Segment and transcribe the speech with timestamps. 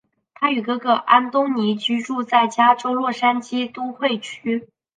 [0.33, 4.67] 他与哥哥安东尼居住在加州洛杉矶都会区。